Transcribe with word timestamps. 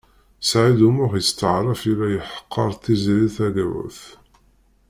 Saɛid 0.49 0.79
U 0.87 0.89
Muḥ 0.95 1.11
yesṭeɛref 1.15 1.81
yella 1.87 2.07
yeḥqer 2.09 2.69
Tiziri 2.83 3.27
Tagawawt. 3.35 3.99